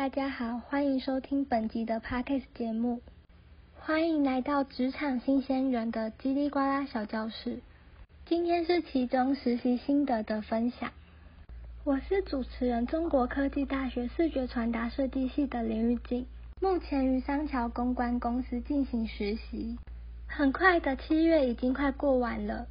[0.00, 3.02] 大家好，欢迎收听本集的 Podcast 节目。
[3.74, 7.60] 欢迎来到职场新鲜人的叽里呱啦小教室。
[8.24, 10.90] 今天是其中实习心得的分享。
[11.84, 16.24] 我是主持人，中国科技大学视觉传达设计系的林玉静，
[16.62, 19.76] 目前于商桥公关公司进行实习。
[20.26, 22.66] 很快的七月已经快过完了。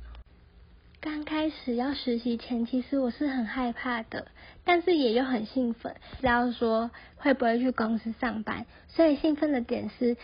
[1.01, 4.27] 刚开始要实习前，其实我是很害怕的，
[4.65, 8.65] 但是也又很兴奋，知道说会不会去公司上班。
[8.89, 10.17] 所以兴奋的点是，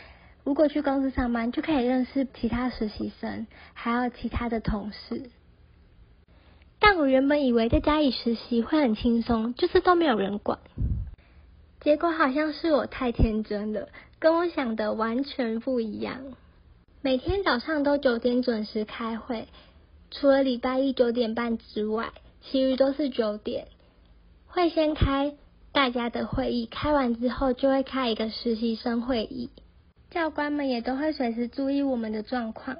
[0.44, 5.30] 如果去公司上班，就可以认识其他实习生，还有其他的同事。
[6.78, 10.60] 但我原本以为在家里实习会很轻松，就是都没有人管。
[11.80, 13.88] 结果好像是我太天真了，
[14.20, 16.20] 跟我想的完全不一样。
[17.02, 19.48] 每天早上都九点准时开会。
[20.18, 23.68] 除了礼拜一九点半之外，其余都是九点。
[24.48, 25.36] 会先开
[25.74, 29.50] 大家的会议，开完之后就会开一个实习生会议，
[30.10, 32.78] 教官们也都会随时注意我们的状况。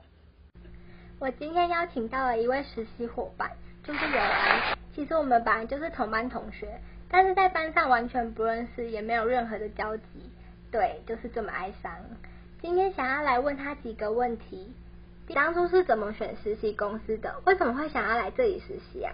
[1.20, 3.52] 我今天邀请到了一位实习伙伴，
[3.84, 4.78] 就是有安。
[4.96, 10.04] 其实我们本来就是同班同学，但是在班上完全不认识，也没有任何的交集。
[10.72, 11.92] 对，就是这么哀伤。
[12.62, 14.72] 今天想要来问他几个问题。
[15.34, 17.42] 当初是怎么选实习公司的？
[17.46, 19.12] 为什么会想要来这里实习啊？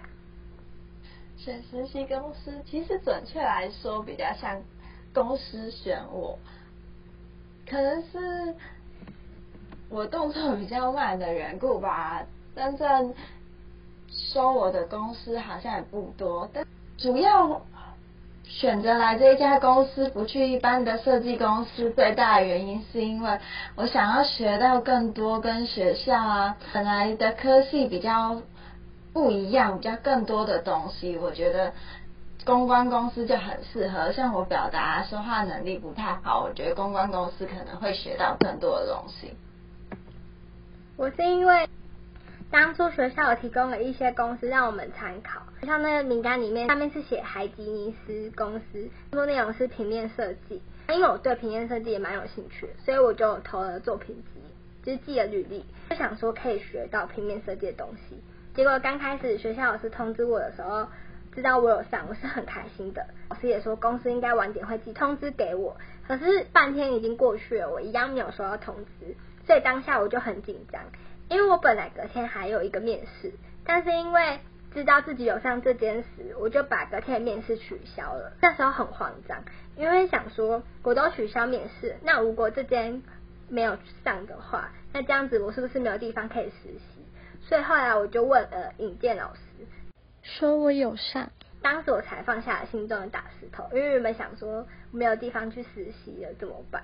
[1.36, 4.62] 选实习公司，其实准确来说比较像
[5.14, 6.38] 公司选我，
[7.66, 8.54] 可能是
[9.88, 12.24] 我动作比较慢的缘故吧。
[12.54, 13.14] 真正
[14.08, 16.66] 收我的公司好像也不多，但
[16.98, 17.64] 主要。
[18.44, 23.38] 选择来这一家公司，不去一般的设计公司，最大的原因是因为
[23.76, 28.42] 我想要学到更多跟学校啊本来的科系比较
[29.12, 31.16] 不一样，比较更多的东西。
[31.16, 31.72] 我觉得
[32.44, 34.12] 公关公司就很适合。
[34.12, 39.34] 像我表达说话能力不太好，我觉得公关公司可能会学到更多的东西。
[40.96, 41.68] 我是因为。
[42.52, 50.60] 当初学校有提供了一些公司让我们参考，像那个名单里面上面是写海吉尼斯公司，说内容是平面设计。
[50.90, 54.42] 因为我对平面设计也蛮有兴趣，所以我就投了作品集，
[54.82, 58.22] 就是寄了履历，就想说可以学到平面设计的东西。
[58.54, 60.88] 结果刚开始学校老师通知我的时候，
[61.34, 63.06] 知道我有上，我是很开心的。
[63.30, 70.82] 老师也说公司应该晚点会寄通知给我，可是半天已经过去了，我一样没有收到通知，所以当下我就很紧张。
[71.32, 73.32] 因为我本来隔天还有一个面试，
[73.64, 74.38] 但是因为
[74.74, 78.34] 知道自己有上这间时，我就把隔天的面试取消了。
[78.42, 79.42] 那时候很慌张，
[79.74, 83.02] 因为想说我都取消面试，那如果这间
[83.48, 87.02] 没有上的话，那这样子我是不是没有地方可以实习？
[87.40, 89.40] 所以后来我就问了尹健老师，
[90.22, 91.30] 说我有上。
[91.62, 96.82] 当时我才放下了心中的大石头，因为原本想说没有地方去实习了怎么办？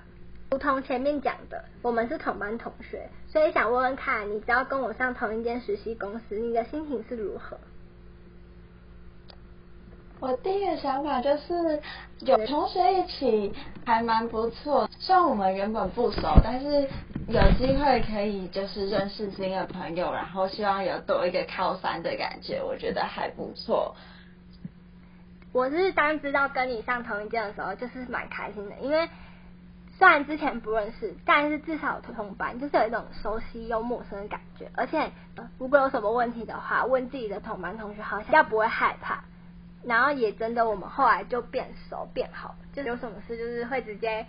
[0.51, 7.55] 如同前面讲的，我们是同班同学，所以想问问看，你只要跟我上同一间实习公司，你的心情是如何？
[10.19, 11.79] 我第一个想法就是
[12.21, 13.53] 有同学一起
[13.85, 16.89] 还蛮不错，虽然我们原本不熟，但是
[17.27, 23.95] 有机会可以就是认识新的朋友，然后希望有多一个靠山的感觉，我觉得还不错。
[25.53, 29.07] 我是当知道跟你上同一间的时候，就是蛮开心的，因为。
[29.99, 34.71] 虽然之前不认识，但是至少有同班，就是有一种熟悉又陌生的感觉。
[34.73, 35.11] 而且，
[35.57, 39.25] 如果有什么问题的话，问自己的同班同学，好像要不会害怕。
[39.83, 44.25] 然后也真的，我们后来就变熟变好，就有什么事就是会直接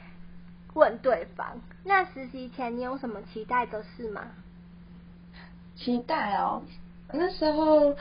[0.74, 1.60] 问对方。
[1.84, 4.22] 那实习前你有什么期待的事吗？
[5.76, 6.64] 期待哦，
[7.12, 7.94] 那时候。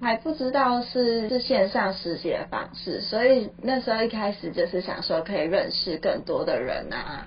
[0.00, 7.26] 还不知道是是线上实习的方式，所以那时候一开始就是想说可以认识更多的人啊，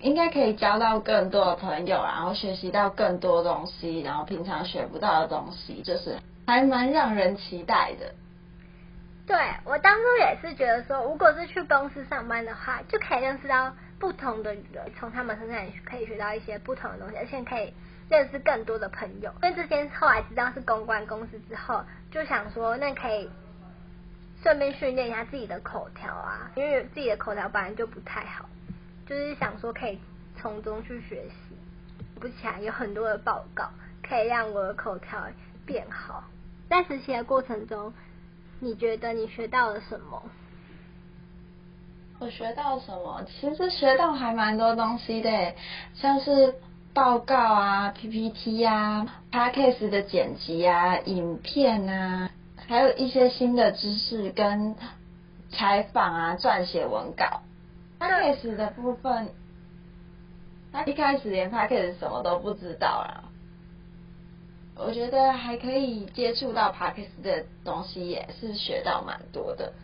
[0.00, 6.16] 应该可以交到更多的朋友，然后学习到更多东西，然后平常学不到的东西，就是
[6.46, 8.12] 还蛮让人期待的。
[9.24, 14.64] 对我当初也是觉得说，如果是去公司上班的话，就可以认识到不同的人，
[14.98, 17.72] 从他们身上也可以学到一些不同的东西，而且可以。
[18.08, 21.82] 认识更多的朋友，因为之前后来知道是公关公司之后，
[22.12, 23.28] 就想说那可以
[24.42, 28.48] 顺便训练一下自己的口条啊，因为自己的口条本来就不太好，
[29.06, 29.98] 就是想说可以
[30.36, 31.56] 从中去学习。
[32.20, 33.68] 不起来有很多的报告
[34.08, 35.26] 可以让我的口条
[35.66, 36.24] 变好。
[36.70, 37.92] 在实习的过程中，
[38.60, 40.22] 你觉得你学到了什么？
[42.20, 43.22] 我学到什么？
[43.28, 45.54] 其实学到还蛮多东西的，
[45.94, 46.54] 像是。
[46.96, 52.30] 报告啊，PPT 啊，Podcast 的剪辑啊，影片啊，
[52.66, 54.74] 还有一些新的知识跟
[55.50, 57.42] 采访啊，撰写文稿。
[58.00, 59.28] Podcast 的部分，
[60.72, 63.24] 他一开始连 Podcast 什么都不知道啦。
[64.78, 69.74] 我觉得还可以接触到 Podcast 的东西，也是学到蛮多的。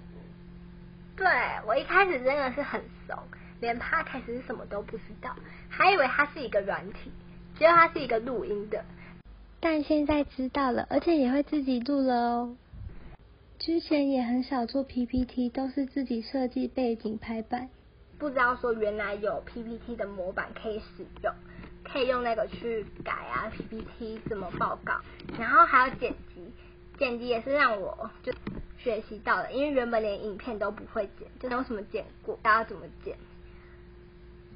[1.15, 1.26] 对
[1.67, 3.19] 我一开始真的是很怂，
[3.62, 5.35] 连 Podcast 是什么都不知道，
[5.70, 7.12] 还以为它是一个软体，
[7.56, 8.85] 结果它是一个录音的。
[9.61, 12.56] 但现在知道了，而且也会自己录了哦。
[13.61, 17.69] 之前也很少做 PPT，都是自己设计背景排版。
[18.19, 21.32] 不知道说原来有 PPT 的模板可以使用，
[21.85, 24.94] 可以用那个去改啊 PPT 怎么报告，
[25.38, 26.53] 然后还有剪辑，
[26.99, 28.32] 剪辑也是让我就
[28.79, 33.17] 学习到了，因为原本连影片都不会剪，就没有什么剪过，大家怎么剪？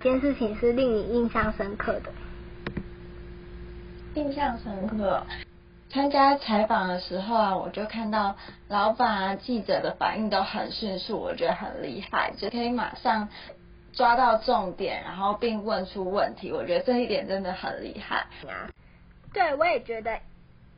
[0.06, 2.12] 这件事情是令你印象深刻的，
[4.14, 5.26] 印象深刻。
[5.88, 8.36] 参加采访的时候啊，我就看到
[8.68, 13.28] 老板啊、记者的反应都很迅速，我觉得很厉害，就可以马上。
[13.94, 18.70] 抓到重点，然后并问出问题，我觉得这一点真的很厉害啊！
[19.32, 20.20] 对，我也觉得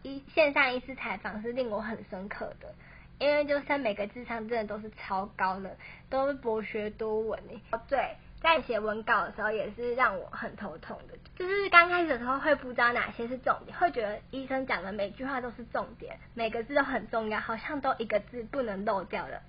[0.03, 2.73] 一线上一次采访是令我很深刻的，
[3.19, 5.77] 因为就是每个智商真的都是超高的，
[6.09, 7.39] 都是博学多闻
[7.73, 19.43] 哦，对，在写文稿的时候也是让我很头痛的，就是刚开始的时候会不知道哪些是重点，会觉得医生讲的每句话都是重点，每个字都很重要，好像都一个字不能漏掉的。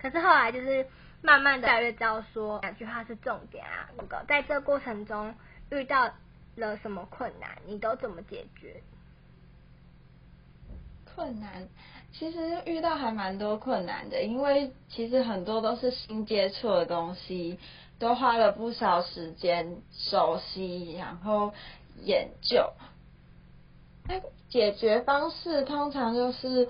[0.00, 0.86] 可是后来就是。
[1.22, 3.88] 慢慢的越来越知道说两句话是重点啊。
[3.96, 5.34] 那个在这过程中
[5.70, 6.12] 遇到
[6.56, 8.82] 了什么困难，你都怎么解决？
[11.14, 11.66] 困难
[12.12, 17.58] 其实遇到还蛮多困难的，因为其实很多都是新接触的东西，
[17.98, 21.52] 都花了不少时间熟悉，然后
[22.02, 22.72] 研究。
[24.08, 26.68] 那解决方式通常就是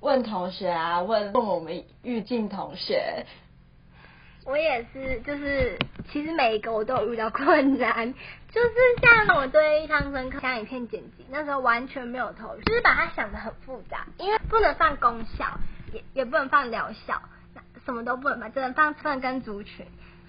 [0.00, 3.26] 问同学啊，问问我们玉静同学。
[4.44, 5.76] 我也是，就是
[6.12, 8.14] 其实每一个我都有遇到困难，
[8.48, 8.70] 就是
[9.02, 15.58] 像我对印象深刻像影片剪辑，那时候完全没有头绪，就是把它想的很复杂，因为不能放功效，
[15.92, 17.20] 也也不能放疗效，
[17.84, 19.84] 什么都不能放，只能放分跟族群，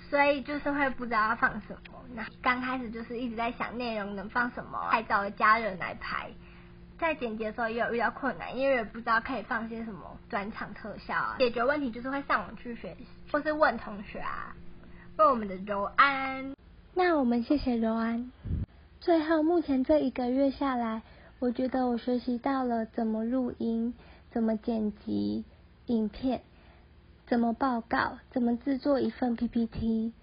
[0.09, 1.99] 所以就是会不知道要放什么。
[2.13, 6.29] 那刚开始就是一直在想内容能放什么，还找了家人来拍。
[6.99, 11.35] 在剪辑的时候也有遇到困难，因为也不知道可以放些什么转场特效啊。
[11.37, 14.55] 解决问题就是会上网去学习，或是问同学啊，
[15.17, 16.55] 问我们的柔安。
[16.95, 18.31] 那我们谢谢柔安。
[18.99, 21.03] 最后，目前这一个月下来，
[21.37, 23.93] 我觉得我学习到了怎么录音、
[24.31, 25.45] 怎么剪辑
[25.85, 26.41] 影片、
[27.27, 30.13] 怎么报告、怎么制作一份 PPT，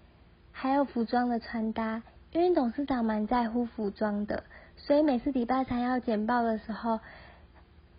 [0.51, 2.03] 还有服装的穿搭。
[2.31, 4.43] 因为董事长蛮在乎服装的。
[4.75, 6.99] 所以每次礼拜三要简报的时候，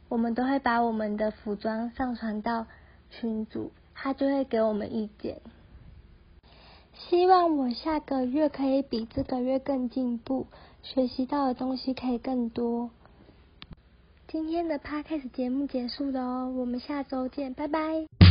[0.09, 2.67] 我们都会把我们的服装上传到
[3.11, 5.41] 群组，他就会给我们意见。
[6.93, 10.47] 希望我下个月可以比这个月更进步，
[10.83, 12.91] 学习到的东西可以更多。
[14.29, 18.26] 今天的趴开始节目结束了哦，我们下周见，拜拜。